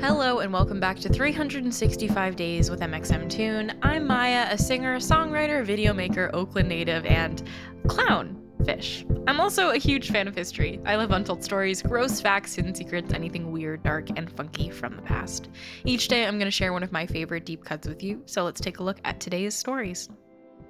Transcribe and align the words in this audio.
Hello 0.00 0.38
and 0.38 0.50
welcome 0.50 0.80
back 0.80 0.98
to 1.00 1.10
365 1.10 2.34
Days 2.34 2.70
with 2.70 2.80
mxmtoon. 2.80 3.76
I'm 3.82 4.06
Maya, 4.06 4.48
a 4.50 4.56
singer, 4.56 4.96
songwriter, 4.96 5.62
video 5.62 5.92
maker, 5.92 6.30
Oakland 6.32 6.70
native, 6.70 7.04
and 7.04 7.42
clown 7.86 8.42
fish. 8.64 9.04
I'm 9.26 9.40
also 9.40 9.72
a 9.72 9.76
huge 9.76 10.10
fan 10.10 10.26
of 10.26 10.34
history. 10.34 10.80
I 10.86 10.96
love 10.96 11.10
untold 11.10 11.44
stories, 11.44 11.82
gross 11.82 12.18
facts, 12.18 12.54
hidden 12.54 12.74
secrets, 12.74 13.12
anything 13.12 13.52
weird, 13.52 13.82
dark, 13.82 14.08
and 14.16 14.34
funky 14.34 14.70
from 14.70 14.96
the 14.96 15.02
past. 15.02 15.50
Each 15.84 16.08
day 16.08 16.26
I'm 16.26 16.38
going 16.38 16.46
to 16.46 16.50
share 16.50 16.72
one 16.72 16.82
of 16.82 16.92
my 16.92 17.04
favorite 17.04 17.44
deep 17.44 17.62
cuts 17.62 17.86
with 17.86 18.02
you, 18.02 18.22
so 18.24 18.42
let's 18.42 18.62
take 18.62 18.78
a 18.78 18.82
look 18.82 19.00
at 19.04 19.20
today's 19.20 19.54
stories. 19.54 20.08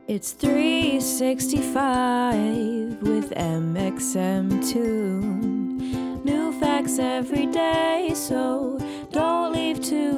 It's 0.08 0.32
365 0.32 3.00
with 3.00 3.30
mxmtoon. 3.30 4.80
New 6.24 6.52
facts 6.58 6.98
every 6.98 7.46
day, 7.46 8.10
so 8.14 8.76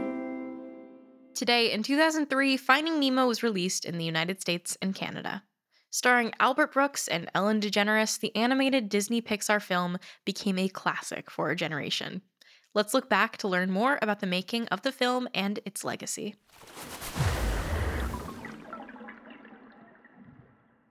Today, 1.35 1.73
in 1.73 1.83
2003, 1.83 2.57
Finding 2.57 2.99
Nemo 3.01 3.27
was 3.27 3.43
released 3.43 3.85
in 3.85 3.99
the 3.99 4.05
United 4.05 4.41
States 4.41 4.79
and 4.81 4.95
Canada. 4.95 5.43
Starring 5.91 6.33
Albert 6.41 6.73
Brooks 6.73 7.09
and 7.09 7.31
Ellen 7.35 7.61
DeGeneres, 7.61 8.21
the 8.21 8.35
animated 8.37 8.89
Disney 8.89 9.23
Pixar 9.23 9.61
film 9.63 9.99
became 10.25 10.59
a 10.59 10.69
classic 10.69 11.31
for 11.31 11.51
a 11.51 11.57
generation. 11.57 12.23
Let's 12.75 12.93
look 12.93 13.09
back 13.09 13.37
to 13.39 13.49
learn 13.49 13.71
more 13.71 13.99
about 14.03 14.21
the 14.21 14.27
making 14.27 14.67
of 14.69 14.83
the 14.83 14.93
film 14.93 15.29
and 15.35 15.61
its 15.65 15.85
legacy. 15.85 16.35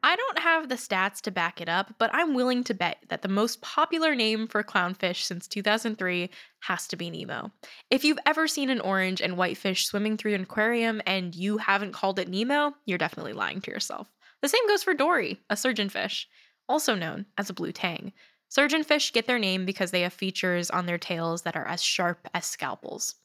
I 0.02 0.16
don't 0.16 0.35
have 0.46 0.70
the 0.70 0.76
stats 0.76 1.22
to 1.22 1.32
back 1.32 1.60
it 1.60 1.68
up, 1.68 1.96
but 1.98 2.12
I'm 2.14 2.36
willing 2.36 2.64
to 2.66 2.76
bet 2.76 3.00
that 3.10 3.24
the 3.24 3.28
most 3.28 3.64
popular 3.64 4.14
name 4.14 4.48
for 4.48 4.62
clownfish 4.62 5.24
since 5.24 5.48
2003 5.48 6.30
has 6.60 6.88
to 6.88 6.96
be 6.96 7.10
Nemo. 7.10 7.52
If 7.90 8.04
you've 8.04 8.20
ever 8.28 8.48
seen 8.48 8.70
an 8.70 8.80
orange 8.80 9.22
and 9.22 9.38
white 9.38 9.58
fish 9.58 9.88
swimming 9.88 10.18
through 10.18 10.36
an 10.36 10.44
aquarium 10.44 11.02
and 11.08 11.34
you 11.34 11.58
haven't 11.58 11.94
called 11.94 12.20
it 12.20 12.30
Nemo, 12.30 12.76
you're 12.86 13.00
definitely 13.00 13.34
lying 13.34 13.60
to 13.62 13.72
yourself. 13.72 14.08
The 14.44 14.48
same 14.48 14.68
goes 14.68 14.84
for 14.84 14.94
Dory, 14.94 15.42
a 15.50 15.56
surgeonfish, 15.56 16.26
also 16.70 16.94
known 16.94 17.26
as 17.40 17.50
a 17.50 17.54
blue 17.54 17.72
tang. 17.72 18.14
Surgeonfish 18.56 19.14
get 19.14 19.26
their 19.26 19.40
name 19.40 19.66
because 19.66 19.90
they 19.90 20.02
have 20.02 20.14
features 20.14 20.70
on 20.70 20.86
their 20.86 21.00
tails 21.00 21.42
that 21.42 21.56
are 21.56 21.68
as 21.68 21.82
sharp 21.82 22.28
as 22.36 22.46
scalpels. 22.46 23.16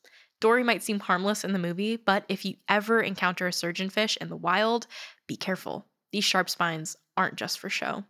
Dory 0.41 0.64
might 0.64 0.82
seem 0.82 1.00
harmless 1.00 1.44
in 1.44 1.52
the 1.52 1.58
movie, 1.58 1.96
but 1.96 2.24
if 2.30 2.46
you 2.46 2.54
ever 2.66 3.02
encounter 3.02 3.46
a 3.46 3.50
surgeonfish 3.50 4.16
in 4.16 4.30
the 4.30 4.36
wild, 4.36 4.86
be 5.26 5.36
careful. 5.36 5.86
These 6.12 6.24
sharp 6.24 6.50
spines 6.50 6.96
aren't 7.20 7.36
just 7.36 7.58
for 7.58 7.68
show. 7.68 8.02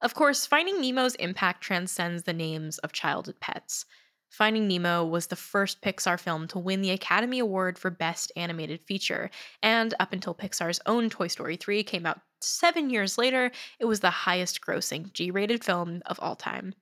Of 0.00 0.14
course, 0.14 0.46
Finding 0.46 0.80
Nemo's 0.80 1.16
impact 1.16 1.64
transcends 1.64 2.22
the 2.22 2.32
names 2.32 2.78
of 2.78 2.92
childhood 2.92 3.40
pets. 3.40 3.86
Finding 4.28 4.68
Nemo 4.68 5.04
was 5.04 5.26
the 5.26 5.34
first 5.34 5.82
Pixar 5.82 6.18
film 6.18 6.46
to 6.46 6.60
win 6.60 6.80
the 6.80 6.92
Academy 6.92 7.40
Award 7.40 7.76
for 7.76 7.90
Best 7.90 8.30
Animated 8.36 8.82
Feature, 8.86 9.30
and 9.64 9.92
up 9.98 10.12
until 10.12 10.32
Pixar's 10.32 10.78
own 10.86 11.10
Toy 11.10 11.26
Story 11.26 11.56
3 11.56 11.82
came 11.82 12.06
out 12.06 12.20
seven 12.40 12.88
years 12.88 13.18
later, 13.18 13.50
it 13.80 13.86
was 13.86 13.98
the 13.98 14.10
highest 14.10 14.60
grossing 14.60 15.12
G 15.12 15.32
rated 15.32 15.64
film 15.64 16.00
of 16.06 16.20
all 16.20 16.36
time. 16.36 16.72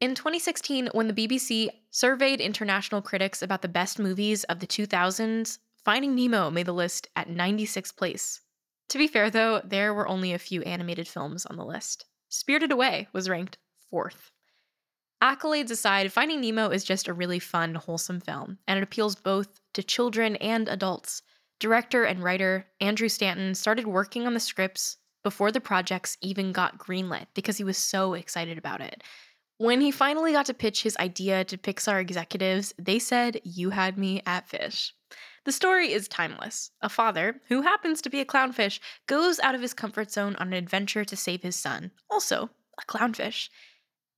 In 0.00 0.16
2016, 0.16 0.88
when 0.94 1.06
the 1.06 1.14
BBC 1.14 1.68
surveyed 1.92 2.40
international 2.40 3.02
critics 3.02 3.40
about 3.40 3.62
the 3.62 3.68
best 3.68 4.00
movies 4.00 4.42
of 4.44 4.58
the 4.58 4.66
2000s, 4.66 5.58
Finding 5.84 6.16
Nemo 6.16 6.50
made 6.50 6.66
the 6.66 6.74
list 6.74 7.08
at 7.14 7.28
96th 7.28 7.96
place. 7.96 8.40
To 8.90 8.98
be 8.98 9.08
fair, 9.08 9.30
though, 9.30 9.60
there 9.64 9.92
were 9.92 10.08
only 10.08 10.32
a 10.32 10.38
few 10.38 10.62
animated 10.62 11.08
films 11.08 11.46
on 11.46 11.56
the 11.56 11.64
list. 11.64 12.04
Spirited 12.28 12.72
Away 12.72 13.08
was 13.12 13.28
ranked 13.28 13.58
fourth. 13.90 14.30
Accolades 15.22 15.70
aside, 15.70 16.12
Finding 16.12 16.40
Nemo 16.40 16.68
is 16.68 16.84
just 16.84 17.08
a 17.08 17.14
really 17.14 17.38
fun, 17.38 17.74
wholesome 17.74 18.20
film, 18.20 18.58
and 18.68 18.78
it 18.78 18.82
appeals 18.82 19.16
both 19.16 19.60
to 19.74 19.82
children 19.82 20.36
and 20.36 20.68
adults. 20.68 21.22
Director 21.58 22.04
and 22.04 22.22
writer 22.22 22.66
Andrew 22.80 23.08
Stanton 23.08 23.54
started 23.54 23.86
working 23.86 24.26
on 24.26 24.34
the 24.34 24.40
scripts 24.40 24.98
before 25.22 25.50
the 25.50 25.60
projects 25.60 26.18
even 26.20 26.52
got 26.52 26.78
greenlit 26.78 27.26
because 27.34 27.56
he 27.56 27.64
was 27.64 27.78
so 27.78 28.12
excited 28.12 28.58
about 28.58 28.82
it. 28.82 29.02
When 29.58 29.80
he 29.80 29.90
finally 29.90 30.32
got 30.32 30.46
to 30.46 30.54
pitch 30.54 30.82
his 30.82 30.98
idea 30.98 31.42
to 31.44 31.56
Pixar 31.56 31.98
executives, 31.98 32.74
they 32.78 32.98
said, 32.98 33.40
You 33.42 33.70
had 33.70 33.96
me 33.96 34.20
at 34.26 34.46
fish. 34.46 34.94
The 35.46 35.52
story 35.52 35.92
is 35.92 36.08
timeless. 36.08 36.72
A 36.80 36.88
father, 36.88 37.40
who 37.46 37.62
happens 37.62 38.02
to 38.02 38.10
be 38.10 38.18
a 38.18 38.24
clownfish, 38.24 38.80
goes 39.06 39.38
out 39.38 39.54
of 39.54 39.62
his 39.62 39.74
comfort 39.74 40.10
zone 40.10 40.34
on 40.40 40.48
an 40.48 40.54
adventure 40.54 41.04
to 41.04 41.14
save 41.14 41.44
his 41.44 41.54
son, 41.54 41.92
also 42.10 42.50
a 42.76 42.82
clownfish. 42.82 43.48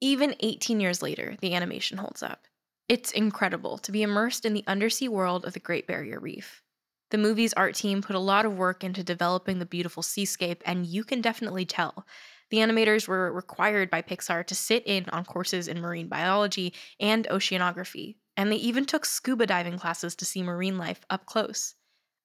Even 0.00 0.34
18 0.40 0.80
years 0.80 1.02
later, 1.02 1.36
the 1.42 1.54
animation 1.54 1.98
holds 1.98 2.22
up. 2.22 2.46
It's 2.88 3.12
incredible 3.12 3.76
to 3.76 3.92
be 3.92 4.02
immersed 4.02 4.46
in 4.46 4.54
the 4.54 4.64
undersea 4.66 5.08
world 5.08 5.44
of 5.44 5.52
the 5.52 5.60
Great 5.60 5.86
Barrier 5.86 6.18
Reef. 6.18 6.62
The 7.10 7.18
movie's 7.18 7.52
art 7.52 7.74
team 7.74 8.00
put 8.00 8.16
a 8.16 8.20
lot 8.20 8.46
of 8.46 8.56
work 8.56 8.82
into 8.82 9.04
developing 9.04 9.58
the 9.58 9.66
beautiful 9.66 10.02
seascape, 10.02 10.62
and 10.64 10.86
you 10.86 11.04
can 11.04 11.20
definitely 11.20 11.66
tell. 11.66 12.06
The 12.48 12.58
animators 12.58 13.06
were 13.06 13.30
required 13.30 13.90
by 13.90 14.00
Pixar 14.00 14.46
to 14.46 14.54
sit 14.54 14.82
in 14.86 15.04
on 15.10 15.26
courses 15.26 15.68
in 15.68 15.82
marine 15.82 16.08
biology 16.08 16.72
and 16.98 17.26
oceanography, 17.30 18.16
and 18.38 18.50
they 18.52 18.56
even 18.56 18.86
took 18.86 19.04
scuba 19.04 19.44
diving 19.44 19.76
classes 19.78 20.14
to 20.14 20.24
see 20.24 20.42
marine 20.42 20.78
life 20.78 21.04
up 21.10 21.26
close. 21.26 21.74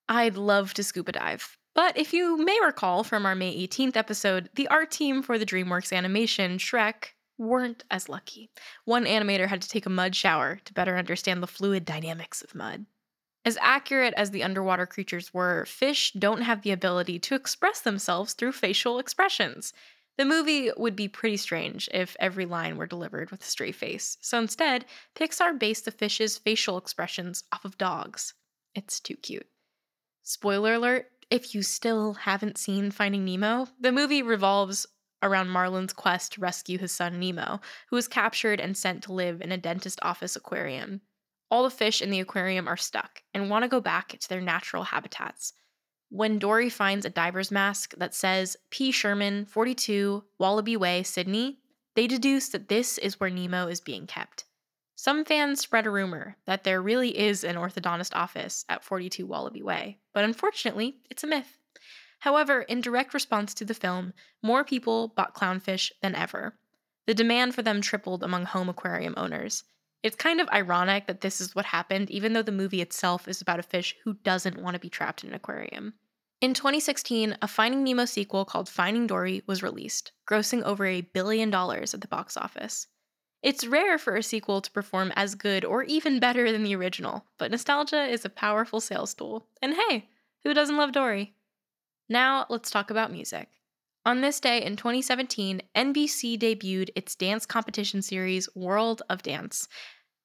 I'd 0.07 0.37
love 0.37 0.73
to 0.75 0.83
scuba 0.83 1.11
dive, 1.11 1.57
but 1.73 1.97
if 1.97 2.13
you 2.13 2.37
may 2.37 2.59
recall 2.63 3.03
from 3.03 3.25
our 3.25 3.33
May 3.33 3.67
18th 3.67 3.97
episode, 3.97 4.49
the 4.53 4.67
art 4.67 4.91
team 4.91 5.23
for 5.23 5.39
the 5.39 5.45
DreamWorks 5.45 5.91
animation, 5.91 6.59
Shrek, 6.59 7.13
weren't 7.39 7.83
as 7.89 8.07
lucky. 8.07 8.51
One 8.85 9.05
animator 9.05 9.47
had 9.47 9.63
to 9.63 9.69
take 9.69 9.87
a 9.87 9.89
mud 9.89 10.15
shower 10.15 10.59
to 10.65 10.73
better 10.73 10.97
understand 10.97 11.41
the 11.41 11.47
fluid 11.47 11.83
dynamics 11.83 12.43
of 12.43 12.53
mud. 12.53 12.85
As 13.43 13.57
accurate 13.59 14.13
as 14.15 14.31
the 14.31 14.43
underwater 14.43 14.85
creatures 14.85 15.33
were, 15.33 15.65
fish 15.65 16.13
don't 16.13 16.43
have 16.43 16.61
the 16.61 16.71
ability 16.71 17.19
to 17.19 17.35
express 17.35 17.81
themselves 17.81 18.33
through 18.33 18.53
facial 18.53 18.99
expressions. 18.99 19.73
The 20.17 20.25
movie 20.25 20.69
would 20.77 20.95
be 20.95 21.07
pretty 21.07 21.37
strange 21.37 21.89
if 21.91 22.15
every 22.19 22.45
line 22.45 22.77
were 22.77 22.85
delivered 22.85 23.31
with 23.31 23.41
a 23.41 23.45
straight 23.45 23.75
face. 23.75 24.17
So 24.21 24.37
instead, 24.37 24.85
Pixar 25.15 25.57
based 25.57 25.85
the 25.85 25.91
fish's 25.91 26.37
facial 26.37 26.77
expressions 26.77 27.43
off 27.51 27.65
of 27.65 27.77
dogs. 27.77 28.33
It's 28.75 28.99
too 28.99 29.15
cute. 29.15 29.47
Spoiler 30.21 30.75
alert 30.75 31.07
if 31.29 31.55
you 31.55 31.63
still 31.63 32.13
haven't 32.13 32.59
seen 32.59 32.91
Finding 32.91 33.25
Nemo, 33.25 33.67
the 33.79 33.91
movie 33.91 34.21
revolves 34.21 34.85
around 35.23 35.49
Marlin's 35.49 35.93
quest 35.93 36.33
to 36.33 36.41
rescue 36.41 36.77
his 36.77 36.91
son 36.91 37.19
Nemo, 37.19 37.59
who 37.89 37.95
was 37.95 38.07
captured 38.07 38.59
and 38.59 38.77
sent 38.77 39.01
to 39.03 39.13
live 39.13 39.41
in 39.41 39.51
a 39.51 39.57
dentist 39.57 39.97
office 40.03 40.35
aquarium. 40.35 41.01
All 41.49 41.63
the 41.63 41.71
fish 41.71 42.01
in 42.01 42.11
the 42.11 42.19
aquarium 42.19 42.67
are 42.67 42.77
stuck 42.77 43.23
and 43.33 43.49
want 43.49 43.63
to 43.63 43.69
go 43.69 43.81
back 43.81 44.09
to 44.09 44.29
their 44.29 44.41
natural 44.41 44.83
habitats. 44.83 45.53
When 46.13 46.37
Dory 46.37 46.69
finds 46.69 47.07
a 47.07 47.09
diver's 47.09 47.49
mask 47.49 47.95
that 47.97 48.13
says 48.13 48.55
P. 48.69 48.91
Sherman, 48.91 49.45
42, 49.45 50.23
Wallaby 50.37 50.77
Way, 50.77 51.01
Sydney, 51.01 51.57
they 51.95 52.05
deduce 52.05 52.49
that 52.49 52.67
this 52.67 52.99
is 52.99 53.19
where 53.19 53.31
Nemo 53.31 53.67
is 53.67 53.81
being 53.81 54.05
kept. 54.05 54.43
Some 54.93 55.25
fans 55.25 55.59
spread 55.59 55.87
a 55.87 55.89
rumor 55.89 56.37
that 56.45 56.65
there 56.65 56.83
really 56.83 57.17
is 57.17 57.43
an 57.43 57.55
orthodontist 57.55 58.15
office 58.15 58.63
at 58.69 58.83
42 58.83 59.25
Wallaby 59.25 59.63
Way, 59.63 59.97
but 60.13 60.23
unfortunately, 60.23 60.97
it's 61.09 61.23
a 61.23 61.27
myth. 61.27 61.57
However, 62.19 62.61
in 62.61 62.79
direct 62.79 63.15
response 63.15 63.55
to 63.55 63.65
the 63.65 63.73
film, 63.73 64.13
more 64.43 64.63
people 64.63 65.07
bought 65.07 65.33
clownfish 65.33 65.91
than 66.03 66.13
ever. 66.13 66.53
The 67.07 67.15
demand 67.15 67.55
for 67.55 67.63
them 67.63 67.81
tripled 67.81 68.21
among 68.21 68.45
home 68.45 68.69
aquarium 68.69 69.15
owners, 69.17 69.63
it's 70.03 70.17
kind 70.17 70.41
of 70.41 70.49
ironic 70.49 71.07
that 71.07 71.21
this 71.21 71.39
is 71.39 71.55
what 71.55 71.65
happened, 71.65 72.11
even 72.11 72.33
though 72.33 72.41
the 72.41 72.51
movie 72.51 72.81
itself 72.81 73.25
is 73.25 73.41
about 73.41 73.59
a 73.59 73.63
fish 73.63 73.95
who 74.03 74.15
doesn't 74.15 74.61
want 74.61 74.73
to 74.73 74.79
be 74.79 74.89
trapped 74.89 75.23
in 75.23 75.29
an 75.29 75.35
aquarium. 75.35 75.93
In 76.43 76.53
2016, 76.53 77.37
a 77.41 77.47
Finding 77.47 77.85
Nemo 77.85 78.03
sequel 78.03 78.43
called 78.43 78.67
Finding 78.67 79.07
Dory 79.07 79.43
was 79.47 79.63
released, 79.63 80.11
grossing 80.29 80.61
over 80.63 80.85
a 80.85 80.99
billion 80.99 81.49
dollars 81.49 81.93
at 81.93 82.01
the 82.01 82.07
box 82.09 82.35
office. 82.35 82.87
It's 83.41 83.65
rare 83.65 83.97
for 83.97 84.17
a 84.17 84.21
sequel 84.21 84.59
to 84.59 84.71
perform 84.71 85.13
as 85.15 85.35
good 85.35 85.63
or 85.63 85.83
even 85.83 86.19
better 86.19 86.51
than 86.51 86.63
the 86.63 86.75
original, 86.75 87.27
but 87.37 87.49
nostalgia 87.49 88.03
is 88.03 88.25
a 88.25 88.29
powerful 88.29 88.81
sales 88.81 89.13
tool. 89.13 89.47
And 89.61 89.73
hey, 89.73 90.09
who 90.43 90.53
doesn't 90.53 90.75
love 90.75 90.91
Dory? 90.91 91.33
Now, 92.09 92.45
let's 92.49 92.69
talk 92.69 92.89
about 92.91 93.13
music. 93.13 93.47
On 94.05 94.19
this 94.19 94.41
day 94.41 94.61
in 94.61 94.75
2017, 94.75 95.61
NBC 95.73 96.37
debuted 96.37 96.89
its 96.93 97.15
dance 97.15 97.45
competition 97.45 98.01
series, 98.01 98.53
World 98.53 99.01
of 99.09 99.23
Dance. 99.23 99.69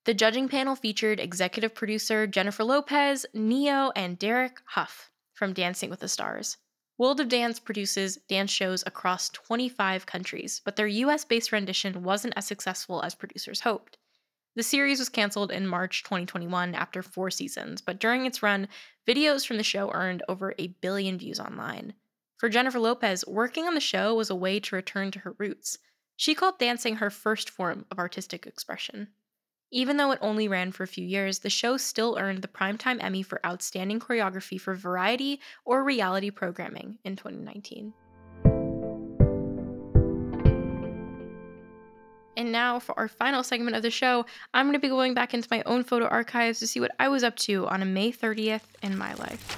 The 0.04 0.14
judging 0.14 0.48
panel 0.48 0.74
featured 0.74 1.20
executive 1.20 1.76
producer 1.76 2.26
Jennifer 2.26 2.64
Lopez, 2.64 3.24
Ne-Yo, 3.34 3.92
and 3.94 4.18
Derek 4.18 4.60
Hough 4.64 5.12
from 5.38 5.52
Dancing 5.52 5.88
with 5.88 6.00
the 6.00 6.08
Stars. 6.08 6.56
World 6.98 7.20
of 7.20 7.28
Dance 7.28 7.60
produces 7.60 8.16
dance 8.28 8.50
shows 8.50 8.82
across 8.84 9.28
25 9.30 10.04
countries, 10.04 10.60
but 10.64 10.74
their 10.74 10.88
US 10.88 11.24
based 11.24 11.52
rendition 11.52 12.02
wasn't 12.02 12.34
as 12.36 12.44
successful 12.44 13.02
as 13.02 13.14
producers 13.14 13.60
hoped. 13.60 13.96
The 14.56 14.64
series 14.64 14.98
was 14.98 15.08
canceled 15.08 15.52
in 15.52 15.68
March 15.68 16.02
2021 16.02 16.74
after 16.74 17.00
four 17.00 17.30
seasons, 17.30 17.80
but 17.80 18.00
during 18.00 18.26
its 18.26 18.42
run, 18.42 18.66
videos 19.06 19.46
from 19.46 19.56
the 19.56 19.62
show 19.62 19.92
earned 19.92 20.24
over 20.28 20.54
a 20.58 20.74
billion 20.80 21.16
views 21.16 21.38
online. 21.38 21.94
For 22.38 22.48
Jennifer 22.48 22.80
Lopez, 22.80 23.24
working 23.24 23.66
on 23.66 23.74
the 23.74 23.80
show 23.80 24.16
was 24.16 24.30
a 24.30 24.34
way 24.34 24.58
to 24.58 24.74
return 24.74 25.12
to 25.12 25.20
her 25.20 25.36
roots. 25.38 25.78
She 26.16 26.34
called 26.34 26.58
dancing 26.58 26.96
her 26.96 27.10
first 27.10 27.48
form 27.48 27.86
of 27.92 28.00
artistic 28.00 28.44
expression. 28.44 29.08
Even 29.70 29.98
though 29.98 30.12
it 30.12 30.18
only 30.22 30.48
ran 30.48 30.72
for 30.72 30.82
a 30.82 30.88
few 30.88 31.04
years, 31.04 31.40
the 31.40 31.50
show 31.50 31.76
still 31.76 32.16
earned 32.18 32.40
the 32.40 32.48
Primetime 32.48 33.02
Emmy 33.02 33.22
for 33.22 33.44
Outstanding 33.44 34.00
Choreography 34.00 34.58
for 34.58 34.74
Variety 34.74 35.40
or 35.66 35.84
Reality 35.84 36.30
Programming 36.30 36.98
in 37.04 37.16
2019. 37.16 37.92
And 42.38 42.52
now, 42.52 42.78
for 42.78 42.98
our 42.98 43.08
final 43.08 43.42
segment 43.42 43.76
of 43.76 43.82
the 43.82 43.90
show, 43.90 44.24
I'm 44.54 44.66
going 44.66 44.74
to 44.74 44.78
be 44.78 44.88
going 44.88 45.12
back 45.12 45.34
into 45.34 45.48
my 45.50 45.62
own 45.66 45.84
photo 45.84 46.06
archives 46.06 46.60
to 46.60 46.66
see 46.66 46.80
what 46.80 46.92
I 46.98 47.08
was 47.08 47.22
up 47.22 47.36
to 47.36 47.66
on 47.66 47.82
a 47.82 47.84
May 47.84 48.10
30th 48.10 48.62
in 48.82 48.96
my 48.96 49.12
life. 49.14 49.56